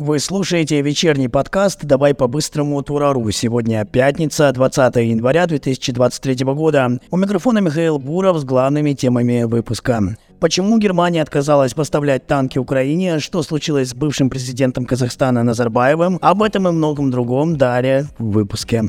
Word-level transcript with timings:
Вы 0.00 0.18
слушаете 0.18 0.80
вечерний 0.80 1.28
подкаст 1.28 1.84
«Давай 1.84 2.14
по-быстрому 2.14 2.82
Турару». 2.82 3.30
Сегодня 3.32 3.84
пятница, 3.84 4.50
20 4.50 4.96
января 4.96 5.46
2023 5.46 6.36
года. 6.46 6.98
У 7.10 7.18
микрофона 7.18 7.58
Михаил 7.58 7.98
Буров 7.98 8.38
с 8.38 8.44
главными 8.44 8.94
темами 8.94 9.42
выпуска. 9.42 10.16
Почему 10.40 10.78
Германия 10.78 11.20
отказалась 11.20 11.74
поставлять 11.74 12.26
танки 12.26 12.56
Украине? 12.56 13.18
Что 13.18 13.42
случилось 13.42 13.90
с 13.90 13.94
бывшим 13.94 14.30
президентом 14.30 14.86
Казахстана 14.86 15.42
Назарбаевым? 15.42 16.18
Об 16.22 16.42
этом 16.42 16.66
и 16.68 16.70
многом 16.70 17.10
другом 17.10 17.58
далее 17.58 18.06
в 18.18 18.30
выпуске. 18.30 18.84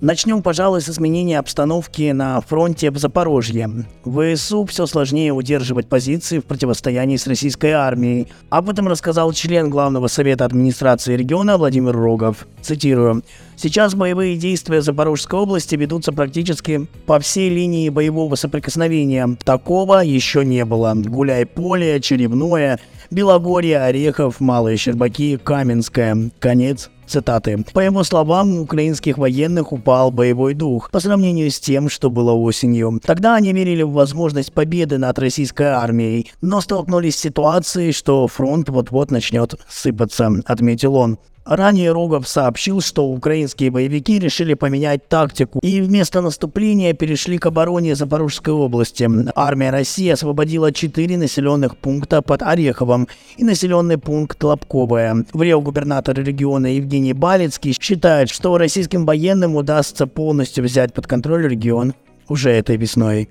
Начнем, 0.00 0.40
пожалуй, 0.42 0.80
с 0.80 0.88
изменения 0.88 1.38
обстановки 1.38 2.10
на 2.12 2.40
фронте 2.40 2.90
в 2.90 2.96
Запорожье. 2.96 3.68
В 4.02 4.34
ВСУ 4.34 4.64
все 4.64 4.86
сложнее 4.86 5.34
удерживать 5.34 5.90
позиции 5.90 6.38
в 6.38 6.46
противостоянии 6.46 7.18
с 7.18 7.26
российской 7.26 7.72
армией. 7.72 8.28
Об 8.48 8.70
этом 8.70 8.88
рассказал 8.88 9.30
член 9.34 9.68
Главного 9.68 10.06
совета 10.06 10.46
администрации 10.46 11.16
региона 11.16 11.58
Владимир 11.58 11.94
Рогов. 11.94 12.46
Цитирую. 12.62 13.22
Сейчас 13.56 13.94
боевые 13.94 14.38
действия 14.38 14.80
Запорожской 14.80 15.38
области 15.38 15.74
ведутся 15.74 16.12
практически 16.12 16.86
по 17.04 17.20
всей 17.20 17.50
линии 17.50 17.90
боевого 17.90 18.36
соприкосновения. 18.36 19.36
Такого 19.44 19.98
еще 19.98 20.46
не 20.46 20.64
было. 20.64 20.94
Гуляй-поле, 20.96 22.00
Черевное, 22.00 22.80
Белогорье, 23.10 23.82
Орехов, 23.82 24.38
Малые 24.40 24.76
Щербаки, 24.76 25.36
Каменское. 25.36 26.30
Конец 26.38 26.90
Цитаты. 27.06 27.64
По 27.72 27.80
его 27.80 28.04
словам, 28.04 28.52
у 28.52 28.62
украинских 28.62 29.18
военных 29.18 29.72
упал 29.72 30.12
боевой 30.12 30.54
дух 30.54 30.92
по 30.92 31.00
сравнению 31.00 31.50
с 31.50 31.58
тем, 31.58 31.88
что 31.88 32.08
было 32.08 32.30
осенью. 32.32 33.00
Тогда 33.04 33.34
они 33.34 33.52
верили 33.52 33.82
в 33.82 33.90
возможность 33.90 34.52
победы 34.52 34.96
над 34.96 35.18
российской 35.18 35.66
армией, 35.66 36.30
но 36.40 36.60
столкнулись 36.60 37.16
с 37.16 37.20
ситуацией, 37.20 37.90
что 37.90 38.28
фронт 38.28 38.68
вот-вот 38.68 39.10
начнет 39.10 39.56
сыпаться, 39.68 40.30
отметил 40.46 40.94
он. 40.94 41.18
Ранее 41.44 41.92
Рогов 41.92 42.28
сообщил, 42.28 42.80
что 42.80 43.06
украинские 43.06 43.70
боевики 43.70 44.18
решили 44.18 44.54
поменять 44.54 45.08
тактику 45.08 45.58
и 45.62 45.80
вместо 45.80 46.20
наступления 46.20 46.92
перешли 46.92 47.38
к 47.38 47.46
обороне 47.46 47.94
Запорожской 47.94 48.52
области. 48.52 49.08
Армия 49.34 49.70
России 49.70 50.08
освободила 50.10 50.70
четыре 50.70 51.16
населенных 51.16 51.76
пункта 51.78 52.20
под 52.22 52.42
Ореховым 52.42 53.08
и 53.36 53.44
населенный 53.44 53.98
пункт 53.98 54.42
Лобковое. 54.44 55.24
В 55.32 55.42
Рио 55.42 55.60
губернатор 55.60 56.16
региона 56.16 56.66
Евгений 56.66 57.14
Балецкий 57.14 57.74
считает, 57.80 58.28
что 58.28 58.58
российским 58.58 59.06
военным 59.06 59.56
удастся 59.56 60.06
полностью 60.06 60.64
взять 60.64 60.92
под 60.92 61.06
контроль 61.06 61.48
регион 61.48 61.94
уже 62.28 62.50
этой 62.50 62.76
весной. 62.76 63.28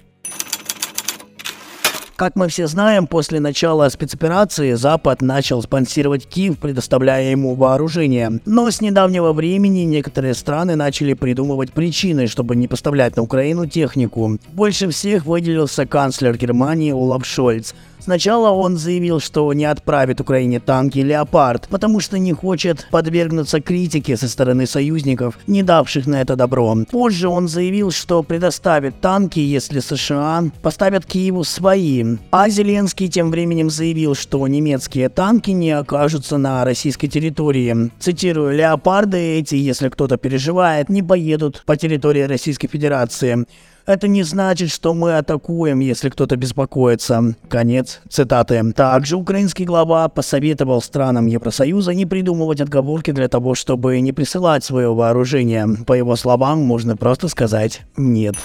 Как 2.19 2.35
мы 2.35 2.49
все 2.49 2.67
знаем, 2.67 3.07
после 3.07 3.39
начала 3.39 3.87
спецоперации 3.87 4.73
Запад 4.73 5.21
начал 5.21 5.61
спонсировать 5.61 6.27
Киев, 6.27 6.59
предоставляя 6.59 7.31
ему 7.31 7.55
вооружение. 7.55 8.41
Но 8.45 8.69
с 8.69 8.81
недавнего 8.81 9.31
времени 9.31 9.83
некоторые 9.83 10.33
страны 10.33 10.75
начали 10.75 11.13
придумывать 11.13 11.71
причины, 11.71 12.27
чтобы 12.27 12.57
не 12.57 12.67
поставлять 12.67 13.15
на 13.15 13.23
Украину 13.23 13.67
технику. 13.67 14.37
Больше 14.51 14.89
всех 14.89 15.25
выделился 15.25 15.85
канцлер 15.85 16.35
Германии 16.35 16.91
Олаф 16.91 17.25
Шольц– 17.25 17.73
Сначала 18.00 18.50
он 18.50 18.78
заявил, 18.78 19.19
что 19.19 19.52
не 19.53 19.66
отправит 19.66 20.22
Украине 20.22 20.59
танки 20.59 21.00
«Леопард», 21.00 21.67
потому 21.69 22.00
что 22.00 22.17
не 22.17 22.33
хочет 22.33 22.88
подвергнуться 22.92 23.61
критике 23.61 24.17
со 24.17 24.28
стороны 24.28 24.66
союзников, 24.66 25.38
не 25.47 25.64
давших 25.64 26.08
на 26.08 26.22
это 26.22 26.36
добро. 26.36 26.77
Позже 26.89 27.27
он 27.27 27.47
заявил, 27.47 27.92
что 27.92 28.23
предоставит 28.23 29.00
танки, 29.02 29.39
если 29.39 29.80
США 29.80 30.45
поставят 30.61 31.05
Киеву 31.05 31.44
свои. 31.44 32.05
А 32.31 32.50
Зеленский 32.50 33.08
тем 33.08 33.31
временем 33.31 33.70
заявил, 33.70 34.16
что 34.16 34.47
немецкие 34.47 35.09
танки 35.09 35.52
не 35.52 35.72
окажутся 35.72 36.38
на 36.38 36.64
российской 36.66 37.08
территории. 37.08 37.92
Цитирую, 38.00 38.55
«Леопарды 38.55 39.17
эти, 39.39 39.55
если 39.55 39.89
кто-то 39.89 40.17
переживает, 40.17 40.89
не 40.89 41.04
поедут 41.04 41.64
по 41.65 41.76
территории 41.76 42.21
Российской 42.21 42.67
Федерации. 42.67 43.45
Это 43.85 44.07
не 44.07 44.23
значит, 44.23 44.69
что 44.69 44.93
мы 44.93 45.17
атакуем, 45.17 45.79
если 45.79 46.09
кто-то 46.09 46.35
беспокоится. 46.35 47.35
Конец 47.47 48.01
цитаты. 48.09 48.71
Также 48.73 49.15
украинский 49.17 49.65
глава 49.65 50.07
посоветовал 50.09 50.81
странам 50.81 51.25
Евросоюза 51.25 51.93
не 51.93 52.05
придумывать 52.05 52.61
отговорки 52.61 53.11
для 53.11 53.27
того, 53.27 53.55
чтобы 53.55 53.99
не 53.99 54.11
присылать 54.11 54.63
свое 54.63 54.93
вооружение. 54.93 55.67
По 55.85 55.93
его 55.93 56.15
словам, 56.15 56.59
можно 56.59 56.95
просто 56.95 57.27
сказать 57.27 57.81
«нет». 57.97 58.35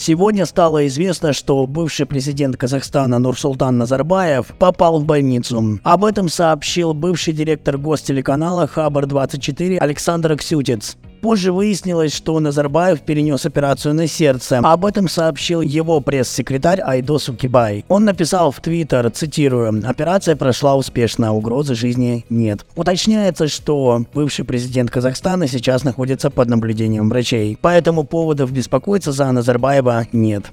Сегодня 0.00 0.46
стало 0.46 0.86
известно, 0.86 1.34
что 1.34 1.66
бывший 1.66 2.06
президент 2.06 2.56
Казахстана 2.56 3.18
Нурсултан 3.18 3.76
Назарбаев 3.76 4.46
попал 4.58 4.98
в 4.98 5.04
больницу. 5.04 5.78
Об 5.82 6.06
этом 6.06 6.30
сообщил 6.30 6.94
бывший 6.94 7.34
директор 7.34 7.76
гостелеканала 7.76 8.66
Хабар-24 8.66 9.76
Александр 9.76 10.38
Ксютец. 10.38 10.96
Позже 11.20 11.52
выяснилось, 11.52 12.14
что 12.14 12.38
Назарбаев 12.40 13.00
перенес 13.00 13.44
операцию 13.46 13.94
на 13.94 14.06
сердце. 14.06 14.58
Об 14.58 14.86
этом 14.86 15.08
сообщил 15.08 15.60
его 15.60 16.00
пресс-секретарь 16.00 16.80
Айдос 16.80 17.28
Укибай. 17.28 17.84
Он 17.88 18.04
написал 18.04 18.50
в 18.50 18.60
Твиттер, 18.60 19.10
цитирую, 19.10 19.82
«Операция 19.86 20.36
прошла 20.36 20.76
успешно, 20.76 21.34
угрозы 21.34 21.74
жизни 21.74 22.24
нет». 22.30 22.64
Уточняется, 22.76 23.48
что 23.48 24.04
бывший 24.14 24.44
президент 24.44 24.90
Казахстана 24.90 25.46
сейчас 25.46 25.84
находится 25.84 26.30
под 26.30 26.48
наблюдением 26.48 27.08
врачей. 27.08 27.58
Поэтому 27.60 28.04
поводов 28.04 28.52
беспокоиться 28.52 29.12
за 29.12 29.30
Назарбаева 29.30 30.06
нет. 30.12 30.44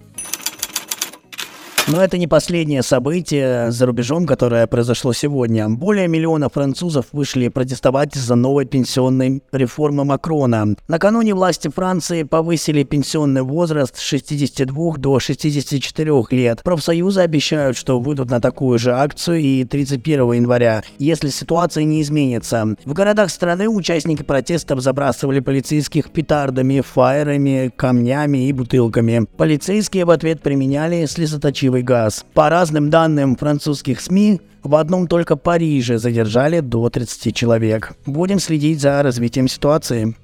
Но 1.90 2.04
это 2.04 2.18
не 2.18 2.28
последнее 2.28 2.84
событие 2.84 3.72
за 3.72 3.86
рубежом, 3.86 4.26
которое 4.26 4.68
произошло 4.68 5.14
сегодня. 5.14 5.70
Более 5.70 6.10
миллиона 6.10 6.50
французов 6.50 7.06
вышли 7.14 7.48
протестовать 7.48 8.14
за 8.14 8.36
новой 8.36 8.66
пенсионной 8.66 9.42
реформы 9.54 10.04
Макрона. 10.04 10.76
Накануне 10.90 11.34
власти 11.34 11.70
Франции 11.74 12.24
повысили 12.24 12.84
пенсионный 12.84 13.44
возраст 13.44 13.96
с 13.96 14.02
62 14.02 14.98
до 14.98 15.18
64 15.20 16.24
лет. 16.32 16.62
Профсоюзы 16.62 17.22
обещают, 17.22 17.78
что 17.78 18.02
выйдут 18.02 18.30
на 18.30 18.42
такую 18.42 18.78
же 18.80 18.92
акцию 18.92 19.40
и 19.40 19.64
31 19.64 20.34
января, 20.34 20.84
если 21.00 21.30
ситуация 21.30 21.86
не 21.86 22.02
изменится. 22.02 22.76
В 22.84 22.92
городах 22.92 23.30
страны 23.30 23.70
участники 23.70 24.24
протестов 24.24 24.82
забрасывали 24.82 25.40
полицейских 25.40 26.12
петардами, 26.12 26.82
фаерами, 26.82 27.72
камнями 27.74 28.50
и 28.50 28.52
бутылками. 28.52 29.26
Полицейские 29.38 30.04
в 30.04 30.10
ответ 30.10 30.42
применяли 30.42 31.06
слезоточивые 31.06 31.77
паровый 31.78 31.84
газ. 31.84 32.26
По 32.34 32.50
разным 32.50 32.90
данным 32.90 33.36
французских 33.36 34.02
СМИ, 34.02 34.42
в 34.64 34.76
одном 34.76 35.08
только 35.08 35.36
Париже 35.36 35.98
задержали 35.98 36.60
до 36.60 36.90
30 36.90 37.36
человек. 37.36 37.94
Будем 38.06 38.40
следить 38.40 38.82
за 38.82 39.02
развитием 39.04 39.48
ситуации. 39.48 40.16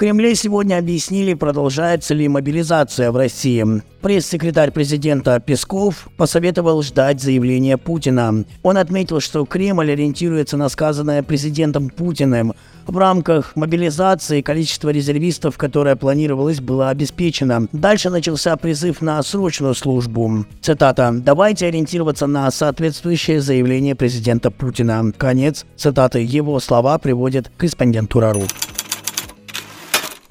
Кремле 0.00 0.34
сегодня 0.34 0.78
объяснили, 0.78 1.34
продолжается 1.34 2.14
ли 2.14 2.26
мобилизация 2.26 3.12
в 3.12 3.18
России. 3.18 3.82
Пресс-секретарь 4.00 4.70
президента 4.70 5.38
Песков 5.40 6.08
посоветовал 6.16 6.82
ждать 6.82 7.20
заявления 7.20 7.76
Путина. 7.76 8.46
Он 8.62 8.78
отметил, 8.78 9.20
что 9.20 9.44
Кремль 9.44 9.92
ориентируется 9.92 10.56
на 10.56 10.70
сказанное 10.70 11.22
президентом 11.22 11.90
Путиным. 11.90 12.54
В 12.86 12.96
рамках 12.96 13.54
мобилизации 13.56 14.40
количество 14.40 14.88
резервистов, 14.88 15.58
которое 15.58 15.96
планировалось, 15.96 16.60
было 16.60 16.88
обеспечено. 16.88 17.68
Дальше 17.72 18.08
начался 18.08 18.56
призыв 18.56 19.02
на 19.02 19.22
срочную 19.22 19.74
службу. 19.74 20.46
Цитата. 20.62 21.10
«Давайте 21.12 21.66
ориентироваться 21.66 22.26
на 22.26 22.50
соответствующее 22.50 23.42
заявление 23.42 23.94
президента 23.94 24.50
Путина». 24.50 25.12
Конец 25.18 25.66
цитаты. 25.76 26.20
Его 26.22 26.58
слова 26.58 26.96
приводит 26.96 27.52
корреспондентура.ру. 27.58 28.44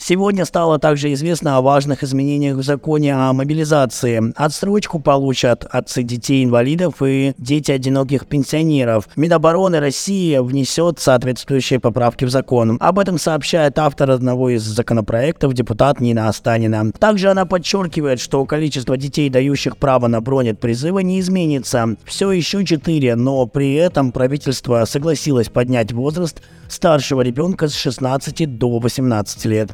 Сегодня 0.10 0.44
стало 0.46 0.80
также 0.80 1.14
известно 1.14 1.58
о 1.58 1.62
важных 1.62 2.02
изменениях 2.02 2.58
в 2.58 2.64
законе 2.64 3.14
о 3.14 3.32
мобилизации. 3.32 4.34
Отсрочку 4.36 4.98
получат 4.98 5.68
отцы 5.70 6.02
детей-инвалидов 6.02 7.04
и 7.04 7.36
дети 7.38 7.72
одиноких 7.72 8.26
пенсионеров. 8.26 9.08
Минобороны 9.16 9.80
России 9.80 10.40
внесет 10.40 10.98
соответствующие 10.98 11.80
поправки 11.80 12.26
в 12.26 12.32
закон. 12.32 12.78
Об 12.80 12.98
этом 12.98 13.20
сообщает 13.20 13.78
автор 13.78 14.10
одного 14.10 14.50
из 14.50 14.64
законопроектов, 14.64 15.54
депутат 15.54 16.00
Нина 16.00 16.28
Останина. 16.28 16.92
Также 16.92 17.30
она 17.30 17.46
подчеркивает, 17.46 18.20
что 18.20 18.44
количество 18.46 18.98
детей, 18.98 19.30
дающих 19.30 19.78
право 19.78 20.08
на 20.08 20.22
бронь 20.22 20.56
призыва, 20.56 20.98
не 21.02 21.20
изменится. 21.20 21.98
Все 22.04 22.32
еще 22.32 22.66
четыре, 22.66 23.16
но 23.16 23.46
при 23.46 23.76
этом 23.76 24.12
правительство 24.12 24.84
согласилось 24.86 25.50
поднять 25.50 25.92
возраст 25.92 26.42
старшего 26.68 27.22
ребенка 27.22 27.68
с 27.68 27.76
16 27.76 28.58
до 28.58 28.80
18 28.80 29.46
лет. 29.46 29.70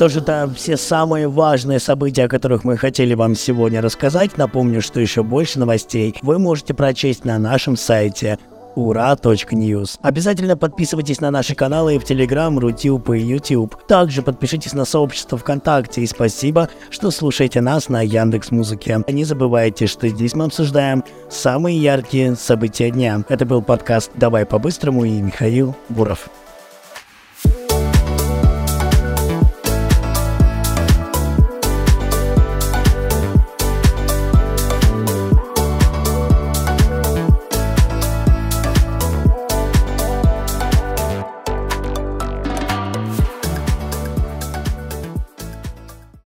Что 0.00 0.08
же 0.08 0.20
это 0.20 0.50
все 0.56 0.78
самые 0.78 1.28
важные 1.28 1.78
события, 1.78 2.24
о 2.24 2.28
которых 2.28 2.64
мы 2.64 2.78
хотели 2.78 3.12
вам 3.12 3.34
сегодня 3.34 3.82
рассказать. 3.82 4.38
Напомню, 4.38 4.80
что 4.80 4.98
еще 4.98 5.22
больше 5.22 5.58
новостей 5.58 6.16
вы 6.22 6.38
можете 6.38 6.72
прочесть 6.72 7.26
на 7.26 7.38
нашем 7.38 7.76
сайте 7.76 8.38
ура.news. 8.76 9.98
Обязательно 10.00 10.56
подписывайтесь 10.56 11.20
на 11.20 11.30
наши 11.30 11.54
каналы 11.54 11.98
в 11.98 12.10
Telegram, 12.10 12.58
Рутюб 12.58 13.10
и 13.10 13.20
YouTube. 13.20 13.76
Также 13.86 14.22
подпишитесь 14.22 14.72
на 14.72 14.86
сообщество 14.86 15.36
ВКонтакте 15.36 16.00
и 16.00 16.06
спасибо, 16.06 16.70
что 16.88 17.10
слушаете 17.10 17.60
нас 17.60 17.90
на 17.90 18.00
Яндекс 18.00 18.52
Музыке. 18.52 19.04
Не 19.06 19.24
забывайте, 19.24 19.86
что 19.86 20.08
здесь 20.08 20.32
мы 20.32 20.46
обсуждаем 20.46 21.04
самые 21.28 21.76
яркие 21.76 22.36
события 22.36 22.90
дня. 22.90 23.22
Это 23.28 23.44
был 23.44 23.60
подкаст 23.60 24.12
«Давай 24.14 24.46
по-быстрому» 24.46 25.04
и 25.04 25.20
Михаил 25.20 25.76
Буров. 25.90 26.30